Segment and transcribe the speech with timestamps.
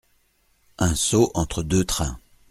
[0.79, 2.17] Un saut entre deux trains!